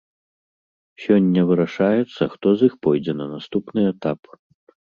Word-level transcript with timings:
Сёння 1.03 1.43
вырашаецца, 1.51 2.21
хто 2.33 2.57
з 2.63 2.73
іх 2.73 2.81
пройдзе 2.87 3.13
на 3.21 3.25
наступны 3.35 3.79
этап. 3.95 4.19